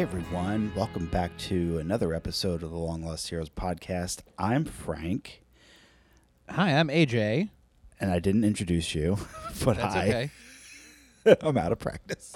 [0.00, 4.20] Hey everyone, welcome back to another episode of the Long Lost Heroes podcast.
[4.38, 5.42] I'm Frank,
[6.48, 7.50] Hi, I'm AJ.
[8.00, 9.18] and I didn't introduce you,
[9.62, 10.08] but That's hi.
[11.26, 11.36] okay.
[11.46, 12.34] I'm out of practice.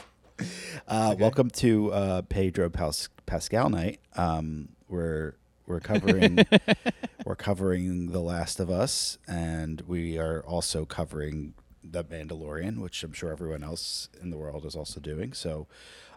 [0.87, 1.23] Uh, okay.
[1.23, 3.98] Welcome to uh, Pedro Pas- Pascal night.
[4.15, 6.45] Um, we're we're covering
[7.24, 13.15] we're covering The Last of Us, and we are also covering The Mandalorian, which I'm
[13.15, 15.32] sure everyone else in the world is also doing.
[15.32, 15.66] So,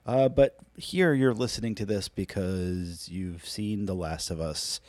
[0.08, 4.80] uh, but here you're listening to this because you've seen The Last of Us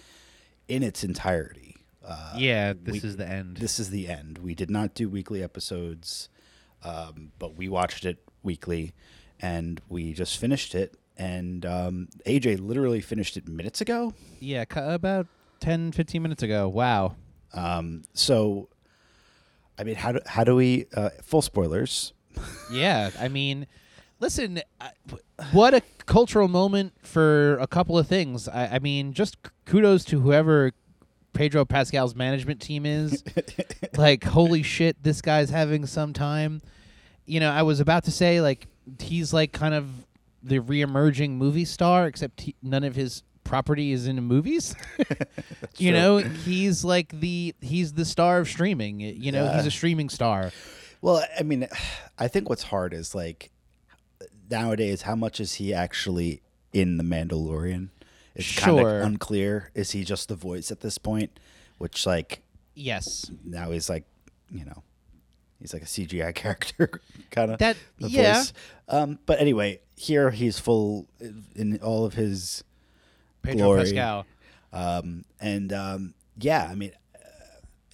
[0.69, 1.77] in its entirety.
[2.07, 3.57] Uh, yeah, this we- is the end.
[3.59, 4.39] this is the end.
[4.39, 6.29] We did not do weekly episodes,
[6.85, 8.93] um, but we watched it weekly,
[9.41, 10.95] and we just finished it.
[11.17, 14.15] And um, AJ literally finished it minutes ago.
[14.41, 15.27] yeah, about
[15.61, 16.69] 10, 15 minutes ago.
[16.69, 17.17] Wow.
[17.53, 18.69] Um, so,
[19.79, 20.87] I mean, how do how do we?
[20.95, 22.13] Uh, full spoilers.
[22.73, 23.67] Yeah, I mean,
[24.21, 24.91] listen, I-
[25.53, 28.49] what a cultural moment for a couple of things.
[28.49, 30.73] I, I mean, just kudos to whoever
[31.33, 33.23] Pedro Pascal's management team is.
[33.97, 36.61] like, holy shit, this guy's having some time.
[37.27, 38.67] You know, I was about to say, like,
[39.01, 39.89] he's like kind of
[40.43, 44.75] the re-emerging movie star, except he, none of his property is in movies.
[45.79, 45.93] you true.
[45.93, 49.01] know, he's like the he's the star of streaming.
[49.01, 50.53] You know, he's a streaming star.
[51.01, 51.69] Well, I mean,
[52.19, 53.51] I think what's hard is like
[54.51, 56.43] nowadays, how much is he actually
[56.73, 57.89] in the Mandalorian?
[58.35, 59.01] It's kind Sure.
[59.01, 59.71] of unclear.
[59.75, 61.39] Is he just the voice at this point?
[61.79, 62.43] Which, like,
[62.75, 63.31] Yes.
[63.45, 64.05] now he's like,
[64.51, 64.83] you know,
[65.61, 67.01] he's like a CGI character,
[67.31, 67.59] kind of.
[67.59, 68.35] That- the yeah.
[68.39, 68.53] voice.
[68.89, 71.09] Um, but anyway, here he's full
[71.55, 72.63] in all of his
[73.43, 73.81] Pedro glory.
[73.85, 74.27] Pascal.
[74.73, 77.19] Um, and um, yeah, I mean, uh,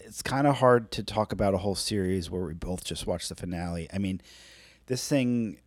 [0.01, 3.29] it's kind of hard to talk about a whole series where we both just watched
[3.29, 3.89] the finale.
[3.93, 4.21] I mean,
[4.87, 5.59] this thing,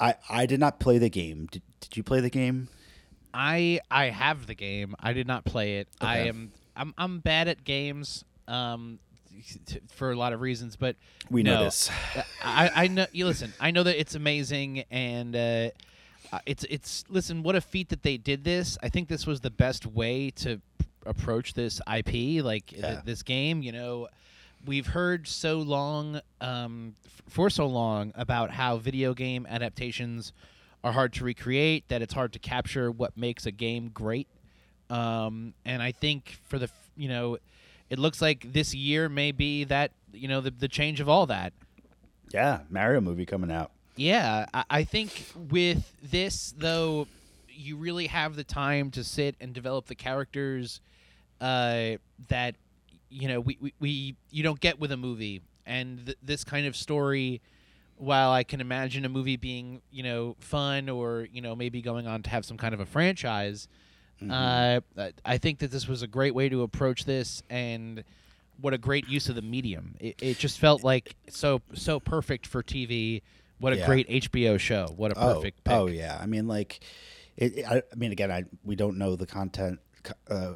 [0.00, 1.48] I I did not play the game.
[1.50, 2.68] Did, did you play the game?
[3.34, 4.94] I I have the game.
[5.00, 5.88] I did not play it.
[6.00, 8.98] I am I'm I'm bad at games um
[9.66, 10.96] t- for a lot of reasons, but
[11.30, 11.64] We know no.
[11.64, 11.90] this.
[12.42, 13.52] I I know you listen.
[13.60, 15.70] I know that it's amazing and uh
[16.32, 18.76] uh, it's it's listen what a feat that they did this.
[18.82, 20.60] I think this was the best way to
[21.06, 24.08] approach this IP like th- this game, you know.
[24.66, 30.32] We've heard so long um f- for so long about how video game adaptations
[30.84, 34.28] are hard to recreate, that it's hard to capture what makes a game great.
[34.90, 37.38] Um, and I think for the f- you know,
[37.90, 41.26] it looks like this year may be that you know the the change of all
[41.26, 41.52] that.
[42.32, 43.70] Yeah, Mario movie coming out.
[43.96, 47.06] Yeah, I, I think with this though,
[47.48, 50.80] you really have the time to sit and develop the characters
[51.40, 51.96] uh,
[52.28, 52.54] that
[53.10, 56.66] you know we, we, we you don't get with a movie, and th- this kind
[56.66, 57.40] of story.
[58.00, 62.06] While I can imagine a movie being you know fun or you know maybe going
[62.06, 63.66] on to have some kind of a franchise,
[64.30, 68.04] uh, I- I think that this was a great way to approach this, and
[68.60, 69.94] what a great use of the medium.
[70.00, 73.22] It, it just felt like so so perfect for TV.
[73.58, 73.86] What a Yeah.
[73.86, 74.92] great HBO show.
[74.96, 75.74] What a perfect oh, pick.
[75.76, 76.78] Oh yeah, I mean like,
[77.36, 79.80] it, it- I, I mean again, I we don't know the content,
[80.30, 80.54] uh,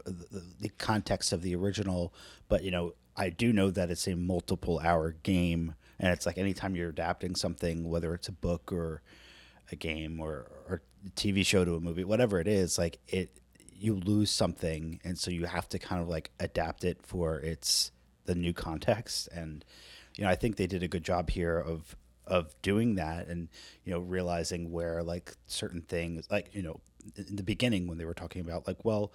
[0.61, 2.13] the, context of the original,
[2.49, 6.39] but you know I do know that it's a multiple hour game, and it's like
[6.39, 9.03] anytime you're adapting something, whether it's a book or
[9.71, 10.83] a game or or
[11.17, 13.31] TV show to a movie, whatever it is, like it
[13.75, 17.91] you lose something, and so you have to kind of like adapt it for its
[18.25, 19.65] the new context, and
[20.17, 21.97] you know I think they did a good job here of
[22.33, 23.49] of doing that and
[23.85, 26.81] you know realizing where like certain things like you know
[27.29, 29.13] in the beginning when they were talking about like well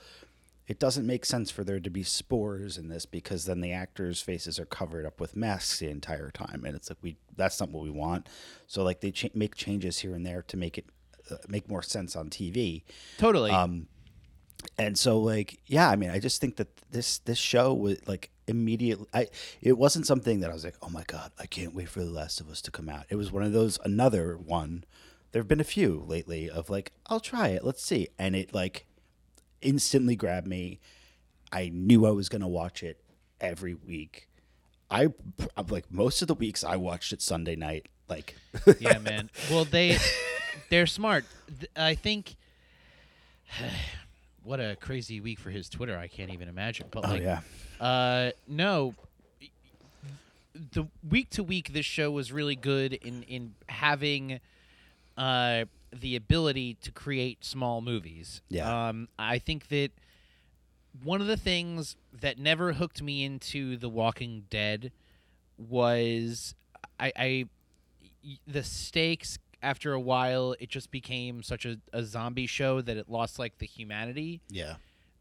[0.68, 4.22] it doesn't make sense for there to be spores in this because then the actors
[4.22, 7.70] faces are covered up with masks the entire time and it's like we that's not
[7.70, 8.30] what we want
[8.68, 10.86] so like they make changes here and there to make it
[11.32, 12.84] uh, make more sense on TV
[13.18, 13.50] Totally.
[13.50, 13.88] um,
[14.78, 18.30] and so like yeah, I mean, I just think that this this show was like
[18.48, 19.08] immediately.
[19.14, 19.28] I
[19.62, 22.10] it wasn't something that I was like, oh my god, I can't wait for The
[22.10, 23.06] Last of Us to come out.
[23.10, 24.84] It was one of those another one.
[25.32, 28.54] There have been a few lately of like, I'll try it, let's see, and it
[28.54, 28.86] like
[29.62, 30.80] instantly grabbed me.
[31.52, 33.00] I knew I was gonna watch it
[33.40, 34.30] every week.
[34.90, 35.10] I
[35.70, 37.88] like most of the weeks I watched it Sunday night.
[38.08, 38.36] Like
[38.80, 39.30] yeah, man.
[39.50, 39.98] Well, they
[40.70, 41.26] they're smart.
[41.76, 42.36] I think.
[44.48, 45.98] What a crazy week for his Twitter.
[45.98, 46.88] I can't even imagine.
[46.90, 47.42] But oh like, yeah,
[47.82, 48.96] Uh, no.
[50.74, 54.40] The week to week, this show was really good in in having
[55.18, 58.42] uh, the ability to create small movies.
[58.50, 58.88] Yeah.
[58.90, 59.92] Um, I think that
[61.04, 64.92] one of the things that never hooked me into The Walking Dead
[65.58, 66.56] was
[67.00, 67.46] I, I
[68.48, 73.10] the stakes after a while it just became such a, a zombie show that it
[73.10, 74.42] lost like the humanity.
[74.50, 74.76] Yeah.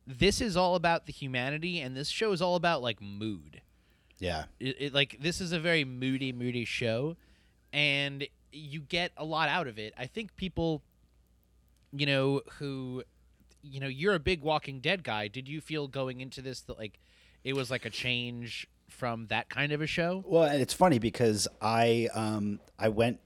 [0.06, 3.60] This is all about the humanity, and this show is all about like mood.
[4.18, 4.44] Yeah.
[4.60, 7.16] It, it like this is a very moody, moody show,
[7.72, 9.92] and you get a lot out of it.
[9.98, 10.82] I think people,
[11.92, 13.02] you know, who,
[13.62, 15.28] you know, you're a big Walking Dead guy.
[15.28, 17.00] Did you feel going into this that like
[17.44, 20.24] it was like a change from that kind of a show?
[20.26, 23.20] Well, it's funny because I um I went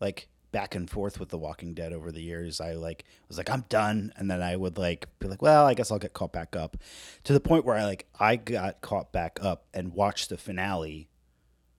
[0.00, 2.60] like back and forth with The Walking Dead over the years.
[2.60, 5.74] I like was like I'm done, and then I would like be like, well, I
[5.74, 6.76] guess I'll get caught back up,
[7.24, 11.08] to the point where I like I got caught back up and watched the finale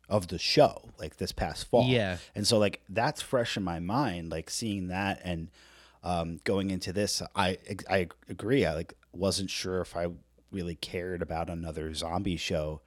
[0.09, 1.87] of the show like this past fall.
[1.87, 2.17] Yeah.
[2.35, 5.49] and so like that's fresh in my mind, like seeing that and
[6.03, 7.57] um, going into this, I
[7.89, 8.65] I agree.
[8.65, 10.07] I like wasn't sure if I
[10.51, 12.81] really cared about another zombie show.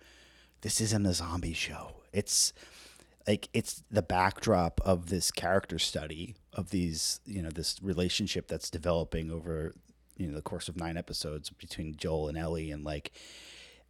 [0.61, 2.03] This isn't a zombie show.
[2.13, 2.53] It's
[3.27, 8.71] like it's the backdrop of this character study of these you know this relationship that's
[8.71, 9.75] developing over
[10.17, 12.71] you know the course of nine episodes between Joel and Ellie.
[12.71, 13.13] And like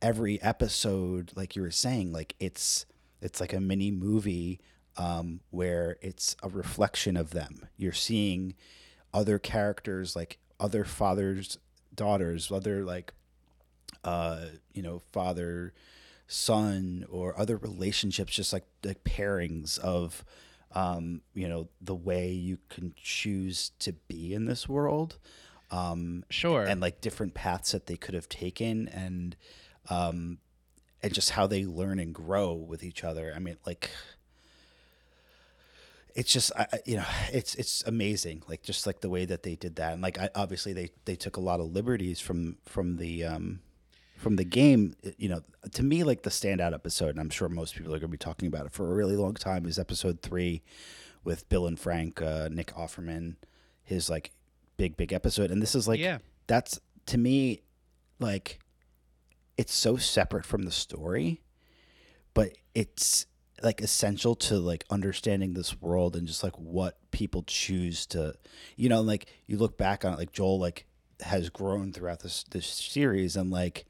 [0.03, 2.87] every episode like you were saying like it's
[3.21, 4.61] it's like a mini movie
[4.99, 7.67] um, where it's a reflection of them.
[7.77, 8.55] You're seeing
[9.13, 11.59] other characters like other fathers
[11.95, 13.15] daughters other like
[14.05, 15.73] uh you know father
[16.27, 20.25] son or other relationships just like like pairings of
[20.73, 25.19] um you know the way you can choose to be in this world
[25.71, 26.65] um Sure.
[26.65, 29.37] and like different paths that they could have taken and
[29.89, 30.39] um
[31.03, 33.91] and just how they learn and grow with each other i mean like
[36.15, 39.43] it's just I, I- you know it's it's amazing like just like the way that
[39.43, 42.57] they did that and like I, obviously they they took a lot of liberties from
[42.65, 43.61] from the um
[44.17, 45.41] from the game you know
[45.73, 48.17] to me like the standout episode and i'm sure most people are going to be
[48.19, 50.63] talking about it for a really long time is episode three
[51.25, 53.37] with bill and frank uh, nick offerman
[53.83, 54.31] his like
[54.77, 56.19] big big episode and this is like Yeah.
[56.47, 57.61] that's to me
[58.19, 58.59] like
[59.57, 61.43] it's so separate from the story
[62.35, 63.27] but it's
[63.63, 68.35] like essential to like understanding this world and just like what people choose to
[68.77, 70.87] you know like you look back on it like joel like
[71.21, 73.87] has grown throughout this this series and like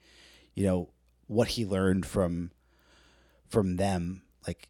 [0.56, 0.88] you know
[1.28, 2.50] what he learned from
[3.48, 4.68] from them like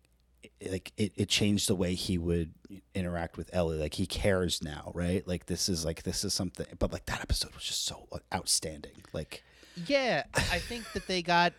[0.61, 2.53] it- like it, it changed the way he would
[2.95, 6.67] interact with ellie like he cares now right like this is like this is something
[6.79, 9.43] but like that episode was just so outstanding like
[9.87, 11.53] Yeah, I think that they got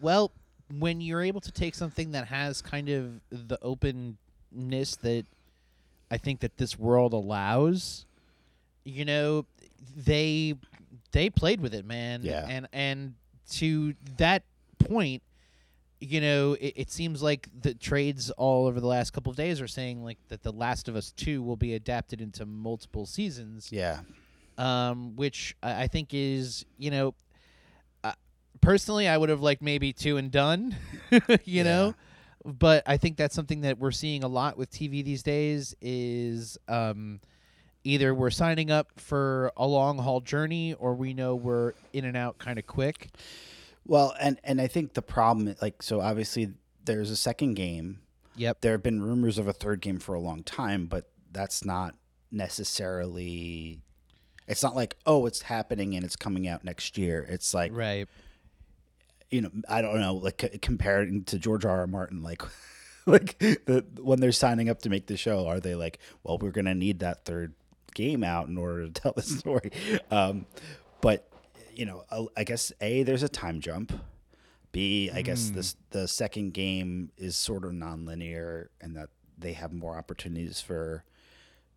[0.00, 0.30] well
[0.78, 5.26] when you're able to take something that has kind of the openness that
[6.10, 8.06] I think that this world allows,
[8.84, 9.46] you know,
[9.96, 10.54] they
[11.12, 12.20] they played with it, man.
[12.22, 12.46] Yeah.
[12.48, 13.14] And and
[13.52, 14.44] to that
[14.78, 15.22] point,
[16.00, 19.60] you know, it, it seems like the trades all over the last couple of days
[19.60, 23.70] are saying like that The Last of Us Two will be adapted into multiple seasons.
[23.72, 24.00] Yeah.
[24.56, 27.14] Um, which I I think is you know,
[28.02, 28.12] uh,
[28.60, 30.76] personally I would have liked maybe two and done,
[31.44, 31.94] you know,
[32.44, 36.58] but I think that's something that we're seeing a lot with TV these days is
[36.68, 37.20] um,
[37.84, 42.16] either we're signing up for a long haul journey or we know we're in and
[42.16, 43.10] out kind of quick.
[43.86, 48.00] Well, and and I think the problem, like, so obviously there's a second game.
[48.36, 48.62] Yep.
[48.62, 51.94] There have been rumors of a third game for a long time, but that's not
[52.32, 53.80] necessarily.
[54.46, 57.24] It's not like oh, it's happening and it's coming out next year.
[57.28, 58.08] It's like Right.
[59.30, 61.80] you know, I don't know, like c- comparing to George R.
[61.80, 61.86] R.
[61.86, 62.42] Martin, like.
[63.06, 66.52] Like the when they're signing up to make the show, are they like, well, we're
[66.52, 67.52] gonna need that third
[67.94, 69.70] game out in order to tell the story?
[70.10, 70.46] Um,
[71.00, 71.28] but
[71.74, 73.92] you know, I- I guess a there's a time jump.
[74.72, 79.72] B, I guess this the second game is sort of nonlinear, and that they have
[79.72, 81.04] more opportunities for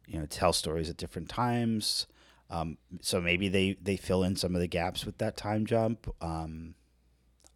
[0.07, 2.07] you know tell stories at different times.
[2.49, 6.11] Um, so maybe they they fill in some of the gaps with that time jump.
[6.21, 6.73] Um,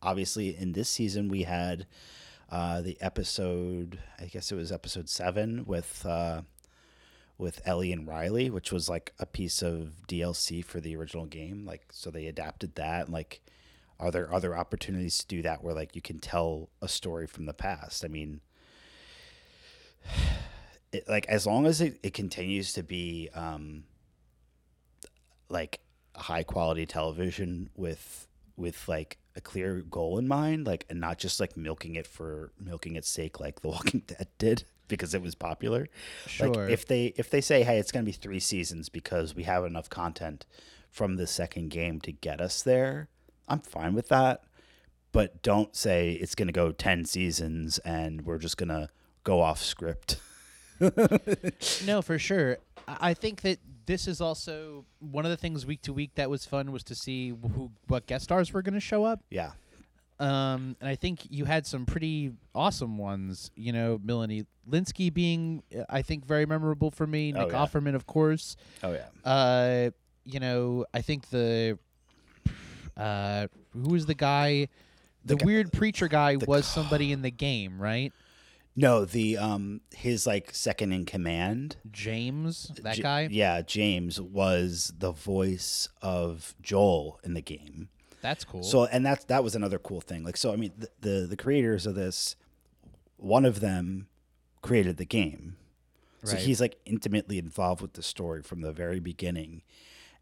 [0.04, 1.88] obviously, in this season we had
[2.52, 3.98] uh, the episode.
[4.20, 6.06] I guess it was episode seven with.
[6.06, 6.42] Uh,
[7.42, 11.66] with Ellie and Riley, which was like a piece of DLC for the original game.
[11.66, 13.10] Like, so they adapted that.
[13.10, 13.42] Like,
[14.00, 17.48] are there other opportunities to do that where like you can tell a story from
[17.48, 18.06] the past?
[18.06, 18.42] I mean,
[20.94, 23.86] it, like as long as it, it continues to be um,
[25.50, 25.80] like
[26.16, 31.40] high quality television with with like a clear goal in mind, like and not just
[31.40, 35.34] like milking it for milking its sake, like The Walking Dead did because it was
[35.34, 35.88] popular.
[36.28, 36.50] Sure.
[36.50, 39.66] Like if they if they say, hey, it's gonna be three seasons because we have
[39.66, 40.46] enough content
[40.92, 43.08] from the second game to get us there,
[43.48, 44.44] I'm fine with that.
[45.12, 48.90] But don't say it's gonna go ten seasons and we're just gonna
[49.24, 50.18] go off script
[51.86, 52.58] no, for sure.
[52.88, 56.30] I I think that this is also one of the things week to week that
[56.30, 59.22] was fun was to see who what guest stars were going to show up.
[59.30, 59.52] yeah.
[60.22, 63.50] Um, and I think you had some pretty awesome ones.
[63.56, 67.34] You know, Melanie Lynskey being, uh, I think, very memorable for me.
[67.36, 67.58] Oh, Nick yeah.
[67.66, 68.56] Offerman, of course.
[68.84, 69.08] Oh yeah.
[69.30, 69.90] Uh,
[70.24, 71.80] you know, I think the,
[72.96, 74.68] uh, who was the guy?
[75.26, 78.14] The The, guy- weird preacher guy was somebody in the game, right?
[78.76, 81.76] No, the um his like second in command.
[81.92, 83.28] James, that J- guy.
[83.30, 87.90] Yeah, James was the voice of Joel in the game.
[88.22, 88.64] That's cool.
[88.64, 90.24] So and that's that was another cool thing.
[90.24, 92.36] Like so I mean the, the the creators of this
[93.18, 94.08] one of them
[94.62, 95.58] created the game.
[96.24, 96.42] So Right.
[96.42, 99.64] he's like intimately involved with the story from the very beginning.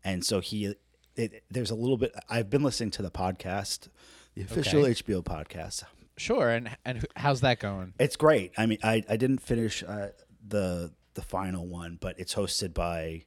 [0.03, 0.75] And so he
[1.15, 3.89] it, there's a little bit I've been listening to the podcast,
[4.36, 4.91] the official Okay.
[4.94, 5.84] HBO podcast.
[6.18, 6.50] sure.
[6.50, 7.94] And and how's that going?
[8.00, 8.53] It's great.
[8.58, 10.10] I mean, I, I didn't finish uh,
[10.48, 13.25] the the final one, but it's hosted by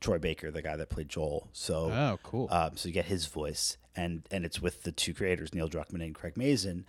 [0.00, 1.48] Troy Baker, the guy that played Joel.
[1.52, 2.48] So Oh, cool.
[2.50, 6.04] um, so you get his voice, and and it's with the two creators, Neil Druckmann
[6.04, 6.84] and Craig Mazin,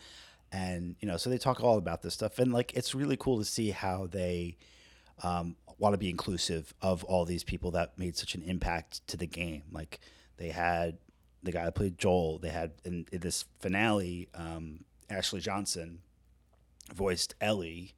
[0.51, 3.37] and you know, so they talk all about this stuff, and like it's really cool
[3.39, 4.57] to see how they
[5.23, 9.17] um, want to be inclusive of all these people that made such an impact to
[9.17, 9.63] the game.
[9.71, 9.99] Like
[10.37, 10.97] they had
[11.43, 12.39] the guy that played Joel.
[12.39, 15.99] They had in, in this finale, um, Ashley Johnson
[16.93, 17.93] voiced Ellie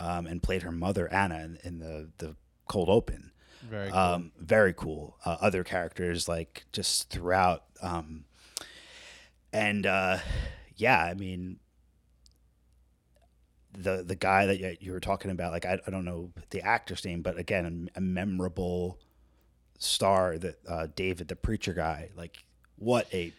[0.00, 3.32] um, and played her mother Anna in, in the the cold open.
[3.62, 3.98] Very cool.
[3.98, 5.16] Um, very cool.
[5.24, 8.24] Uh, other characters like just throughout, um,
[9.52, 10.18] and uh,
[10.76, 11.58] yeah, I mean,
[13.76, 17.04] the the guy that you, were talking about, like I, I don't know the actor's
[17.04, 18.98] name, but again, a, a memorable
[19.78, 22.44] star that uh, David, the preacher guy, like
[22.76, 23.32] what a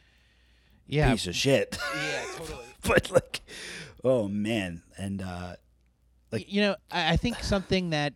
[0.87, 1.11] yeah.
[1.11, 1.77] piece of shit.
[1.95, 2.65] Yeah, totally.
[2.83, 3.41] but like,
[4.03, 5.55] oh man, and uh,
[6.31, 8.13] like- you know, I, I think something that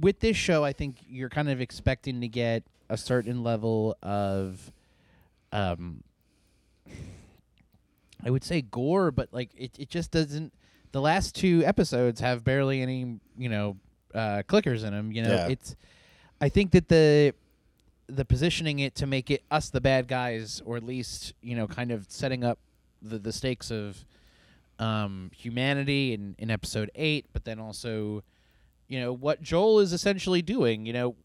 [0.00, 4.72] with this show, I think you're kind of expecting to get a certain level of,
[5.52, 6.02] um,
[8.24, 10.52] I would say gore, but like it, it just doesn't.
[10.92, 13.76] The last two episodes have barely any, you know,
[14.14, 15.12] uh, clickers in them.
[15.12, 15.48] You know, Yeah.
[15.48, 15.76] it's.
[16.40, 17.34] I think that the
[18.06, 21.66] the positioning it to make it us the bad guys, or at least you know,
[21.66, 22.58] kind of setting up
[23.02, 24.04] the the stakes of
[24.78, 28.22] um, humanity in in episode eight, but then also,
[28.88, 30.86] you know, what Joel is essentially doing.
[30.86, 31.16] You know,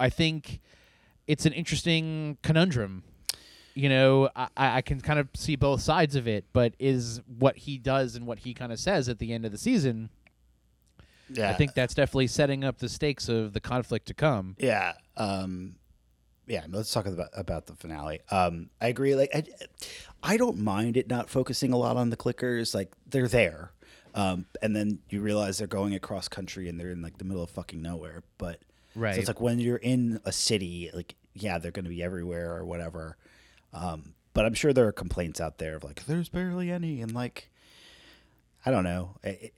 [0.00, 0.60] I think
[1.26, 3.02] it's an interesting conundrum.
[3.74, 7.58] You know, I, I can kind of see both sides of it, but is what
[7.58, 10.08] he does and what he kind of says at the end of the season.
[11.28, 14.56] yeah, I think that's definitely setting up the stakes of the conflict to come.
[14.58, 14.94] Yeah.
[15.16, 15.76] Um,
[16.46, 16.64] yeah.
[16.70, 18.20] Let's talk about about the finale.
[18.30, 19.14] Um, I agree.
[19.14, 19.44] Like, I,
[20.22, 22.74] I don't mind it not focusing a lot on the clickers.
[22.74, 23.72] Like, they're there,
[24.16, 27.42] um, and then you realize they're going across country and they're in like the middle
[27.42, 28.22] of fucking nowhere.
[28.38, 28.60] But
[28.94, 32.02] right, so it's like when you're in a city, like yeah, they're going to be
[32.02, 33.18] everywhere or whatever.
[33.74, 37.14] Um, but I'm sure there are complaints out there of like there's barely any, and
[37.14, 37.50] like
[38.64, 39.16] I don't know.
[39.22, 39.54] It, it,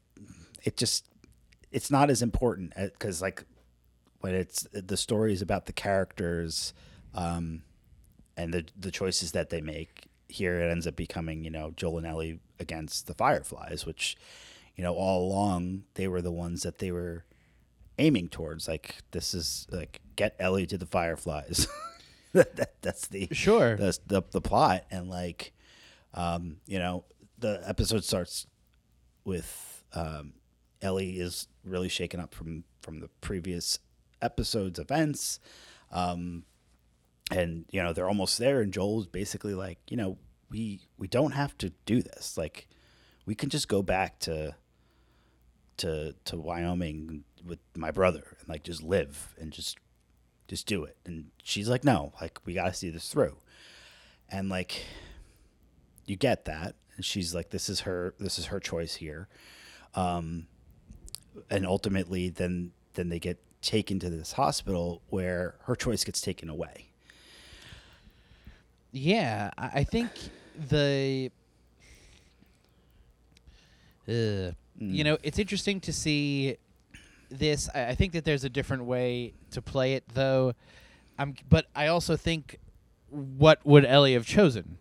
[0.65, 1.07] it just
[1.71, 3.45] it's not as important because like
[4.21, 6.75] when it's the stories about the characters
[7.15, 7.63] um,
[8.37, 10.07] and the the choices that they make.
[10.29, 14.17] Here it ends up becoming you know Joel and Ellie against the Fireflies, which
[14.77, 17.25] you know all along they were the ones that they were
[17.99, 18.69] aiming towards.
[18.69, 21.67] Like this is like get Ellie to the Fireflies.
[22.33, 23.77] that, that, that's the Sure.
[23.77, 25.53] that's the the plot and like
[26.15, 27.05] um, you know
[27.39, 28.47] the episode starts
[29.25, 30.33] with um,
[30.83, 33.79] Ellie is really shaken up from from the previous
[34.23, 35.41] episode's events.
[35.91, 36.45] Um,
[37.31, 40.19] and you know they're almost there and Joel's basically like, you know,
[40.51, 42.37] we we don't have to do this.
[42.37, 42.69] Like
[43.27, 44.55] we can just go back to
[45.79, 49.79] to to Wyoming with my brother and like just live and just
[50.49, 50.97] just do it.
[51.05, 53.37] And she's like, no, like we got to see this through.
[54.31, 54.85] And like
[56.07, 59.29] you get that and she's like this is her this is her choice here.
[59.95, 60.47] Um
[61.51, 66.49] and ultimately then then they get taken to this hospital where her choice gets taken
[66.49, 66.88] away.
[68.93, 70.11] Yeah, I I think
[70.69, 71.31] the.
[74.09, 76.57] Uh, You know, it's interesting to see
[77.31, 77.69] this.
[77.75, 80.55] I, I think that there's a different way to play it, though.
[81.19, 82.59] I'm, but I also think,
[83.11, 84.79] what would Ellie have chosen?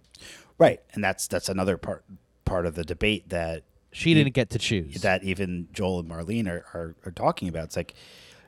[0.60, 0.80] Right.
[0.94, 2.06] And that's that's another part
[2.46, 5.02] part of the debate that She didn't get to choose.
[5.02, 7.66] that even Joel and Marlene are, are, are talking about.
[7.66, 7.94] It's like,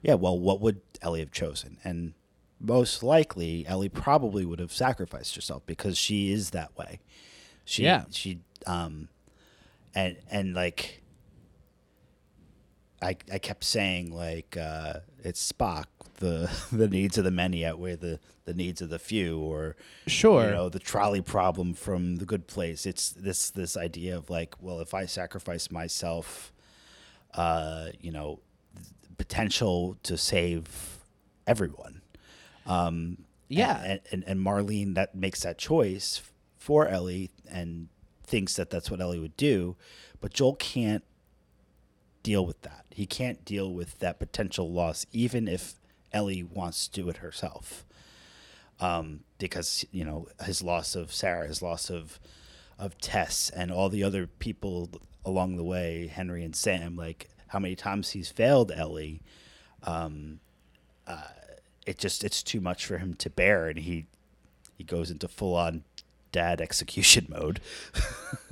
[0.04, 1.78] yeah, well, what would Ellie have chosen?
[1.84, 2.14] And
[2.60, 7.00] most likely, Ellie probably would have sacrificed herself because she is that way.
[7.66, 8.06] She, Yeah.
[8.12, 9.10] She, um,
[9.96, 11.02] and and like,
[13.02, 15.86] I, I kept saying like uh, it's Spock
[16.20, 19.76] the the needs of the many outweigh the the needs of the few or
[20.08, 20.46] Sure.
[20.46, 24.56] you know the trolley problem from the good place it's this this idea of like
[24.60, 26.52] well if I sacrifice myself
[27.36, 28.40] uh you know
[29.18, 31.00] potential to save
[31.48, 31.99] everyone
[32.70, 33.18] um
[33.50, 33.82] Yeah.
[33.84, 36.22] and, and and Marlene that makes that choice
[36.58, 37.90] for Ellie and
[38.24, 39.76] thinks that that's what Ellie would do
[40.22, 41.04] but Joel can't
[42.24, 42.86] deal with that.
[42.92, 45.76] He can't deal with that potential loss, even if
[46.12, 47.86] Ellie wants to do it herself.
[48.82, 52.20] Um, because you know his loss of Sarah, his loss of
[52.78, 54.90] of Tess, and all the other people
[55.26, 56.96] along the way, Henry and Sam.
[56.96, 59.22] Like how many times he's failed Ellie.
[59.84, 60.40] Um,
[61.08, 61.24] uh,
[61.90, 64.06] it just it's too much for him to bear, and he
[64.78, 65.84] he goes into full on
[66.32, 67.60] dad execution mode.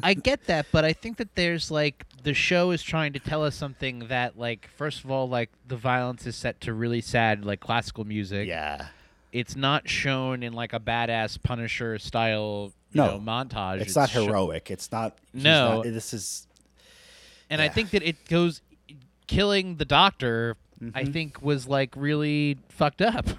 [0.01, 3.43] I get that, but I think that there's like the show is trying to tell
[3.43, 7.45] us something that like first of all like the violence is set to really sad
[7.45, 8.47] like classical music.
[8.47, 8.87] yeah.
[9.33, 13.17] It's not shown in like a badass Punisher style you No.
[13.17, 13.81] know, montage.
[13.81, 14.71] It's, not sho- heroic.
[14.71, 15.17] It's not.
[15.33, 15.75] No.
[15.75, 16.47] not- this is.
[17.49, 18.61] and I think that it goes
[19.27, 20.55] killing the doctor
[20.93, 21.13] I Mhm.
[21.13, 23.25] think was like really fucked up.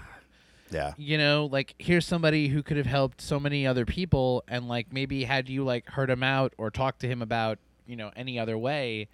[0.70, 0.92] Yeah.
[0.98, 4.92] you know, like here's somebody who could have helped so many other people and like
[4.92, 8.38] maybe had you like heard him out or talked to him about, you know, any
[8.38, 9.08] other way,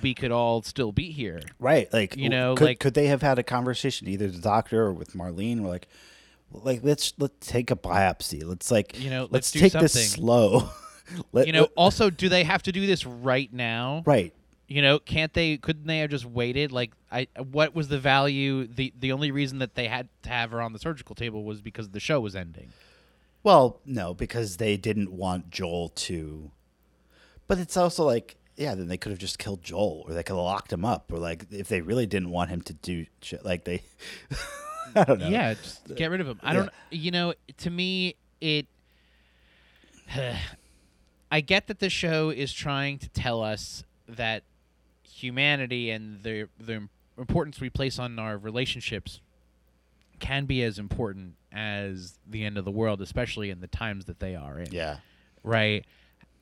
[0.00, 1.40] we could all still be here.
[1.58, 1.92] Right.
[1.92, 4.92] Like You know, could, like- could they have had a conversation either the doctor or
[4.92, 5.58] with Marlene?
[5.60, 5.88] We're like,
[6.52, 8.44] like let's let's take a biopsy.
[8.44, 9.82] Let's like You know, let's, let's do take something.
[9.86, 10.68] this slow.
[11.32, 14.04] Let, You know, let- also do they have to do this right now?
[14.06, 14.32] right.
[14.66, 16.72] You know, can't they couldn't they have just waited?
[16.72, 20.52] Like I what was the value the the only reason that they had to have
[20.52, 22.72] her on the surgical table was because the show was ending.
[23.42, 26.50] Well, no, because they didn't want Joel to.
[27.46, 30.34] But it's also like, yeah, then they could have just killed Joel, or they could
[30.34, 33.44] have locked him up, or like if they really didn't want him to do shit,
[33.44, 33.82] like they.
[34.96, 35.28] I don't know.
[35.28, 36.40] Yeah, just get rid of him.
[36.42, 36.70] I don't.
[36.90, 38.66] You know, to me, it.
[41.30, 44.44] I get that the show is trying to tell us that
[45.14, 49.20] humanity and the the importance we place on our relationships
[50.18, 54.18] can be as important as the end of the world, especially in the times that
[54.20, 54.72] they are in.
[54.72, 54.98] Yeah.
[55.42, 55.84] Right.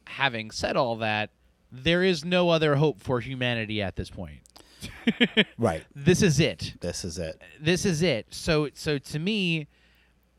[0.06, 1.30] Having said all that,
[1.70, 4.40] there is no other hope for humanity at this point.
[5.58, 5.84] Right.
[5.94, 7.40] This is it This is it.
[7.60, 8.26] this is it.
[8.30, 9.68] So so to me,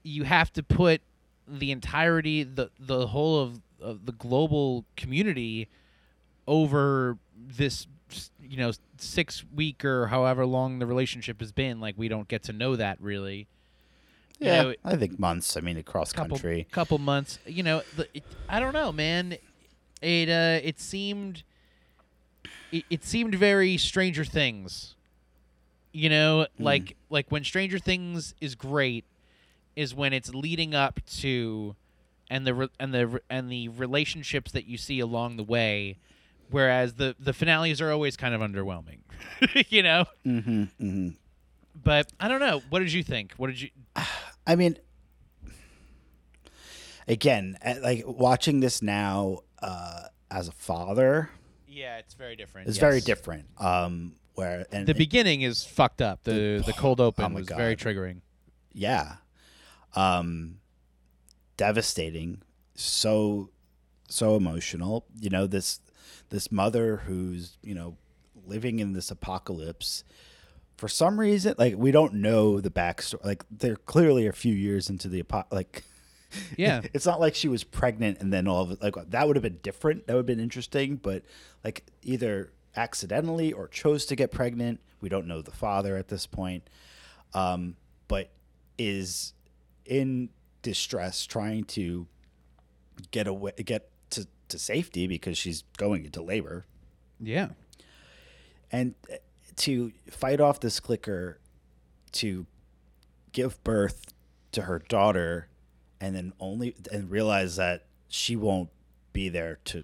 [0.04, 1.02] you have to put
[1.48, 5.70] the entirety, the the whole of, of the global community
[6.48, 7.88] over this
[8.42, 12.44] you know six week or however long the relationship has been like we don't get
[12.44, 13.48] to know that really
[14.40, 14.62] You Yeah.
[14.64, 15.56] know, I think months.
[15.58, 16.68] I mean, across couple country.
[16.72, 19.36] couple months you know the, it, i don't know man
[20.02, 21.44] it uh it seemed
[22.72, 24.96] it, it seemed very stranger things
[25.92, 26.64] you know Mm.
[26.64, 29.06] like like when stranger things is great
[29.76, 31.76] is when it's leading up to
[32.30, 35.98] and the re- and the re- and the relationships that you see along the way
[36.50, 39.00] whereas the the finales are always kind of underwhelming
[39.70, 40.64] you know Mm-hmm.
[40.64, 41.10] Mm-hmm.
[41.84, 43.70] but i don't know what did you think what did you
[44.46, 44.78] I mean,
[47.08, 51.30] again, uh, like watching this now uh, as a father
[51.68, 53.46] yeah it's very different is very different.
[53.58, 56.24] Um, where and the beginning is fucked up.
[56.24, 58.22] The the cold open Oh was very triggering.
[58.74, 59.16] yeah,
[59.96, 60.58] um,
[61.58, 62.42] devastating.
[62.76, 63.50] So
[64.10, 65.06] so emotional.
[65.20, 65.80] You know this
[66.34, 67.96] this mother who's you know
[68.46, 70.04] living in this apocalypse.
[70.76, 73.24] For some reason, like we don't know the backstory.
[73.24, 75.84] Like they're clearly a few years into the apo- like.
[76.58, 76.82] Yeah.
[76.96, 79.44] it's not like she was pregnant and then all of it like that would have
[79.44, 80.08] been different.
[80.08, 81.22] That would have been interesting, but
[81.64, 84.80] like either accidentally or chose to get pregnant.
[85.00, 86.68] We don't know the father at this point,
[87.36, 87.76] um,
[88.08, 88.32] but
[88.80, 89.36] is
[89.86, 90.30] in
[90.64, 92.08] distress, trying to
[93.12, 93.93] get away, get
[94.54, 96.66] to, safety because she's going into labor,
[97.20, 97.50] Yeah.
[98.72, 99.16] and uh,
[99.58, 101.40] to fight off this clicker,
[102.14, 102.46] to
[103.32, 104.14] give birth
[104.54, 105.48] to her daughter,
[106.02, 108.70] and then only and realize that she won't
[109.12, 109.84] be there to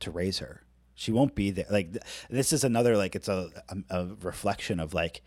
[0.00, 0.62] to raise her.
[0.94, 1.66] She won't be there.
[1.70, 5.22] Like th- this is another like it's a a, a reflection of like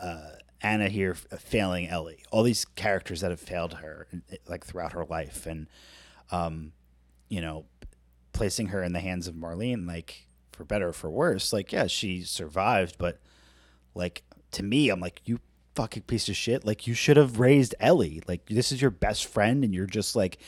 [0.00, 2.22] uh, Anna here failing Ellie.
[2.30, 4.06] All these characters that have failed her
[4.48, 5.68] like throughout her life, and
[6.30, 6.72] um,
[7.28, 7.64] you know,
[8.32, 11.52] placing her in the hands of Marlene, like for better or for worse.
[11.52, 13.20] Like yeah, she survived, but
[13.94, 15.40] like to me, I'm like you
[15.74, 16.64] fucking piece of shit.
[16.64, 18.22] Like you should have raised Ellie.
[18.28, 20.38] Like this is your best friend, and you're just like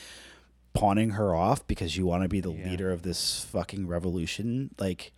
[0.75, 2.69] pawning her off because you want to be the Yeah.
[2.71, 4.75] leader of this fucking revolution.
[4.79, 5.13] Like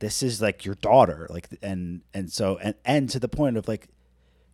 [0.00, 3.68] this is like your daughter like and and so and and to the point of
[3.68, 3.88] like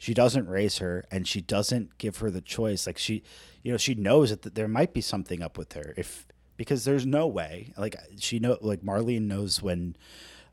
[0.01, 2.87] she doesn't raise her and she doesn't give her the choice.
[2.87, 3.23] Like she
[3.63, 7.05] you know she knows that there might be something up with her if because there's
[7.05, 7.73] no way.
[7.77, 9.95] Like she know like marlene knows when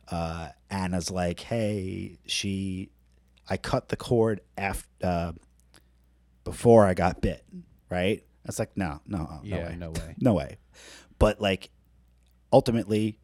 [0.10, 2.90] uh anna's like hey she
[3.50, 5.32] i cut the cord after uh
[6.44, 7.44] before i got bit
[7.90, 8.24] right?
[8.46, 9.76] It's like no no no Yeah, way.
[9.78, 10.16] no way.
[10.20, 10.58] no way.
[11.20, 11.70] But like
[12.52, 13.18] ultimately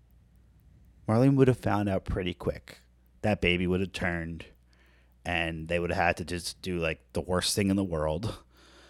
[1.08, 2.80] marlene would have found out pretty quick.
[3.24, 4.46] That baby would have turned
[5.26, 8.38] and they would have had to just do like the worst thing in the world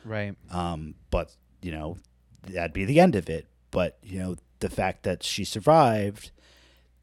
[0.05, 0.35] Right.
[0.51, 1.97] um, but you know
[2.47, 6.31] that'd be the end of it but you know the fact that she survived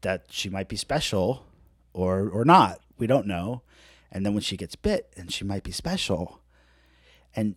[0.01, 1.45] that she might be special
[1.93, 3.61] or or not we don't know
[4.11, 6.41] and then when she gets bit and she might be special
[7.35, 7.55] and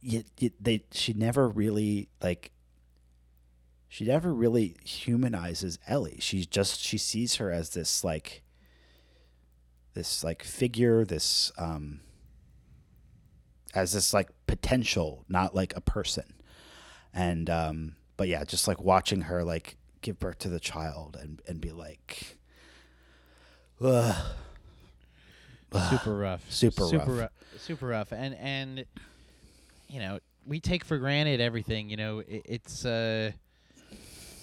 [0.00, 2.50] you, you, they she never really like
[3.88, 6.16] she never really humanizes Ellie.
[6.20, 8.42] She just she sees her as this like
[9.94, 12.00] this like figure, this um
[13.74, 16.34] as this like potential, not like a person.
[17.12, 21.40] And um but yeah, just like watching her like give birth to the child and
[21.48, 22.38] and be like
[23.80, 24.14] Ugh.
[25.90, 26.44] super rough.
[26.50, 27.30] Super super rough.
[27.52, 28.12] rou- super rough.
[28.12, 28.84] And and
[29.88, 31.90] you know, we take for granted everything.
[31.90, 33.32] You know, it, it's uh,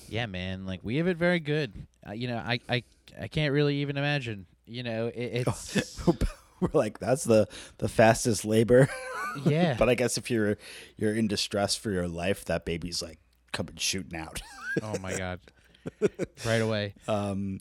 [0.08, 0.66] yeah, man.
[0.66, 1.74] Like we have it very good.
[2.08, 2.84] Uh, you know, I I
[3.20, 4.46] I can't really even imagine.
[4.72, 6.08] You know, it, it's
[6.60, 7.48] We're like that's the
[7.80, 8.88] the fastest labor.
[9.46, 9.76] yeah.
[9.78, 10.58] but I guess if you're
[10.96, 13.20] you're in distress for your life, that baby's like
[13.52, 14.42] coming shooting out.
[14.84, 15.40] oh my god.
[16.46, 16.94] right away.
[17.08, 17.60] um,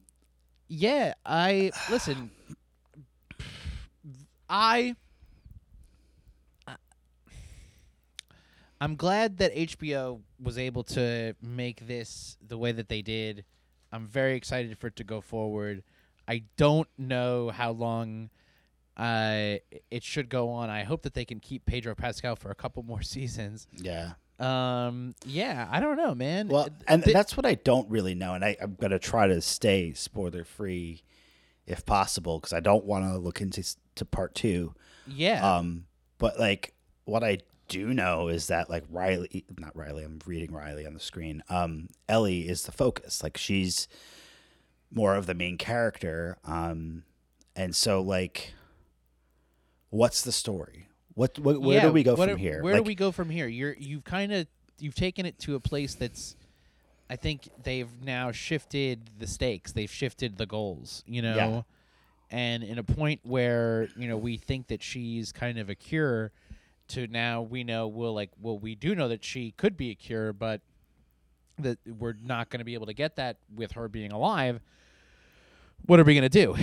[0.68, 2.30] Yeah, I listen.
[4.48, 4.96] I
[8.80, 13.44] I'm glad that HBO was able to make this the way that they did.
[13.92, 15.82] I'm very excited for it to go forward.
[16.30, 18.30] I don't know how long
[18.96, 19.56] uh,
[19.90, 20.70] it should go on.
[20.70, 23.66] I hope that they can keep Pedro Pascal for a couple more seasons.
[23.76, 24.12] yeah.
[24.38, 26.48] Um, yeah, I don't know, man.
[26.48, 29.42] Well, and th- that's what I don't really know, and I, I'm gonna try to
[29.42, 31.02] stay spoiler free,
[31.66, 33.62] if possible, because I don't want to look into
[33.96, 34.74] to part two.
[35.06, 35.84] yeah, Um,
[36.16, 36.72] but like
[37.04, 41.00] what I do know is that like Riley, not Riley, I'm reading Riley on the
[41.00, 41.42] screen.
[41.50, 43.22] Um, Ellie is the focus.
[43.22, 43.88] Like she's
[44.92, 46.38] more of the main character.
[46.44, 47.04] Um,
[47.56, 48.54] and so like,
[49.90, 50.88] what's the story?
[51.14, 52.62] What, what where Yeah, do we go from do- here?
[52.62, 53.46] Where like, do we go from here?
[53.46, 54.46] You're you've kind of
[54.78, 56.36] you've taken it to a place that's
[57.10, 59.72] I think they've now shifted the stakes.
[59.72, 61.36] They've shifted the goals, you know.
[61.36, 61.62] Yeah.
[62.30, 66.30] And in a point where, you know, we think that she's kind of a cure
[66.88, 69.94] to now we know well like well we do know that she could be a
[69.94, 70.60] cure, but
[71.58, 74.60] that we're not going to be able to get that with her being alive.
[75.86, 76.54] What are we going to do?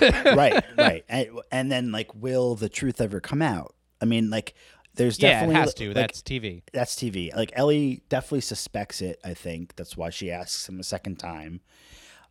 [0.34, 3.74] right, right, and, and then like, will the truth ever come out?
[4.00, 4.54] I mean, like,
[4.94, 5.54] there's definitely.
[5.54, 5.86] yeah, it has to.
[5.88, 6.62] like, That's TV.
[6.72, 7.34] that's TV.
[7.34, 9.20] Like Ellie definitely suspects it.
[9.24, 11.60] I think that's why she asks him a second time.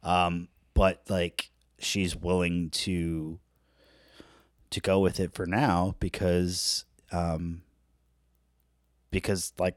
[0.04, 3.40] Um, but like she's willing to
[4.70, 7.62] to go with it for now because um
[9.12, 9.76] because like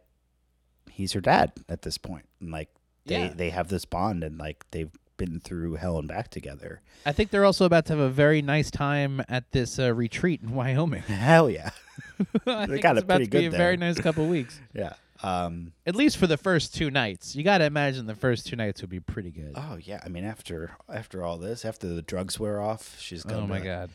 [0.90, 2.68] he's her dad at this point and like
[3.06, 3.32] they Yeah.
[3.34, 6.80] they have this bond and like they've been through hell and back together.
[7.04, 10.40] I think they're also about to have a very nice time at this uh, retreat
[10.42, 11.02] in Wyoming.
[11.06, 11.70] Hell yeah.
[12.44, 14.58] Think got it's it about pretty to be a good very nice couple weeks.
[14.72, 14.94] Yeah.
[15.22, 17.36] Um At least for the first two nights.
[17.36, 19.52] You got to imagine the first two nights would be pretty good.
[19.54, 23.44] Oh yeah, I mean after after all this, after the drugs wear off, she's going.
[23.44, 23.90] oh my god.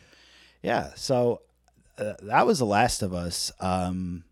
[0.61, 1.41] Yeah, so
[1.97, 3.51] uh, that was The Last of Us.
[3.59, 4.23] Um,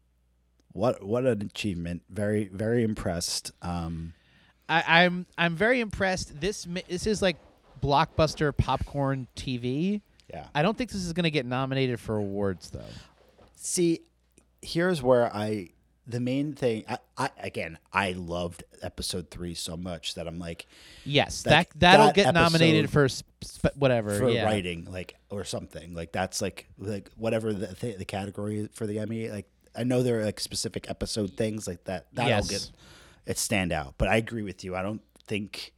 [0.72, 2.04] what what an achievement!
[2.10, 3.52] Very very impressed.
[3.64, 4.14] Um,
[4.70, 6.40] I, I'm I'm very impressed.
[6.40, 7.38] This this is like
[7.82, 10.02] blockbuster popcorn TV.
[10.34, 10.48] yeah.
[10.56, 12.82] I don't think this is going to get nominated for awards though.
[13.56, 14.00] See,
[14.62, 15.70] here's where I
[16.08, 16.84] the main thing.
[16.90, 20.66] I, I again, I loved episode three so much that I'm like
[21.06, 24.18] Yes, That- that, that'll that get nominated for sp- whatever.
[24.18, 24.44] for yeah.
[24.46, 29.00] writing, like or something like that's like like whatever the th- the category for the
[29.00, 29.30] Emmy.
[29.30, 32.08] Like I know there are like specific episode things like that.
[32.14, 32.50] That'll Yes.
[32.50, 32.72] get
[33.26, 33.96] it stand out.
[33.98, 34.76] But I agree with you.
[34.76, 35.74] I don't think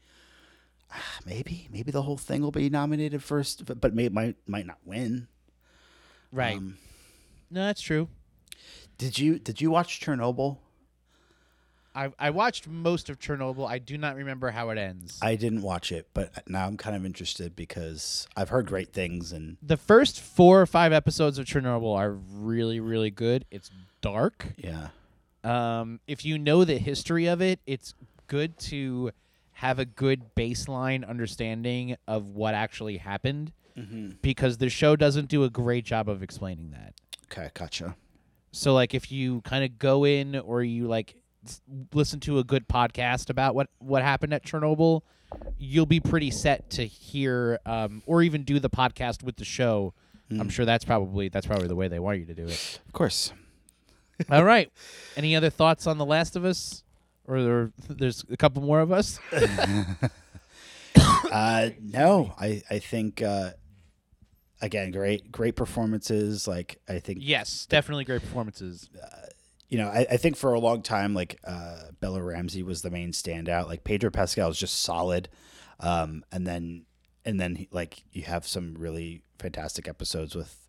[0.91, 4.65] ah, maybe maybe the whole thing will be nominated first, but, but may, might might
[4.65, 5.27] not win.
[6.31, 6.58] Right.
[6.58, 6.77] Um,
[7.49, 8.10] no, that's true.
[8.97, 10.58] did you did you watch Chernobyl?
[11.93, 13.69] I I watched most of Chernobyl.
[13.69, 15.17] I do not remember how it ends.
[15.21, 19.31] I didn't watch it, but now I'm kind of interested because I've heard great things
[19.31, 23.45] and the first four or five episodes of Chernobyl are really, really good.
[23.49, 24.47] It's dark.
[24.58, 24.89] yeah.
[25.45, 27.93] Um, if you know the history of it, it's
[28.27, 29.12] good to
[29.53, 34.12] have a good baseline understanding of what actually happened Mm-hmm.
[34.21, 36.93] because the show doesn't do a great job of explaining that.
[37.25, 37.97] Okay, gotcha.
[38.53, 41.60] So like if you kind of go in or you like s-
[41.93, 45.01] listen to a good podcast about what what happened at Chernobyl,
[45.58, 49.93] you'll be pretty set to hear um, or even do the podcast with the show.
[50.31, 50.51] I'm Mm.
[50.51, 52.79] sure that's probably that's probably the way they want you to do it.
[52.88, 53.34] Of course.
[54.30, 54.71] All right.
[55.15, 56.84] Any other thoughts on The Last of Us?
[57.28, 59.19] Or there, there's a couple more of us.
[61.32, 63.51] uh, no, I I think uh,
[64.62, 66.47] again, great great performances.
[66.47, 68.89] Like I think yes, definitely great performances.
[69.69, 72.91] you know, I, I think for a long time, like uh, Bella Ramsey was the
[72.91, 73.67] main standout.
[73.67, 75.30] Like Pedro Pascal is just solid,
[75.80, 76.86] um, and then
[77.25, 80.67] and then like you have some really fantastic episodes with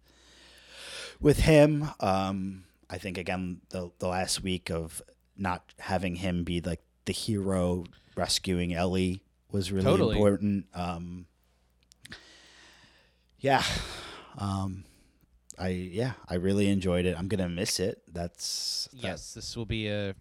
[1.21, 1.91] with him.
[2.01, 5.03] Um, I think again the the last week of
[5.37, 7.85] not having him be like the hero
[8.17, 9.23] rescuing Ellie
[9.53, 10.17] was really Totally.
[10.17, 10.67] important.
[10.75, 11.27] Um,
[13.39, 13.63] yeah.
[14.39, 14.85] Um,
[15.59, 17.19] I yeah, I really enjoyed it.
[17.19, 18.03] I'm gonna miss it.
[18.13, 20.15] That's that- Yes, this will be a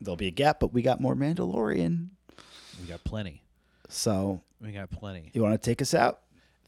[0.00, 2.08] there'll be a gap, but we got more Mandalorian.
[2.80, 3.42] we got plenty.
[3.88, 5.30] So We got plenty.
[5.34, 6.20] you want to take us out?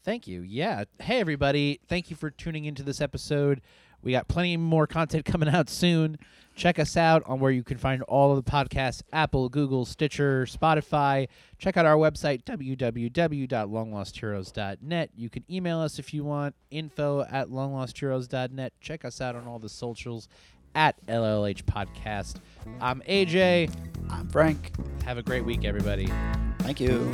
[0.03, 0.41] Thank you.
[0.41, 0.85] Yeah.
[0.99, 1.79] Hey, everybody.
[1.87, 3.61] Thank you for tuning into this episode.
[4.03, 6.17] We got plenty more content coming out soon.
[6.55, 10.45] Check us out on where you can find all of the podcasts Apple, Google, Stitcher,
[10.45, 11.29] Spotify.
[11.57, 15.09] Check out our website, www.longlostheroes.net.
[15.15, 18.73] You can email us if you want, info at longlostheroes.net.
[18.81, 20.27] Check us out on all the socials
[20.75, 22.35] at LLH Podcast.
[22.79, 23.73] I'm AJ.
[24.09, 24.71] I'm Frank.
[25.05, 26.07] Have a great week, everybody.
[26.59, 27.11] Thank you.